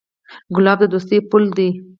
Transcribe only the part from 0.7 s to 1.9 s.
د دوستۍ پُل دی.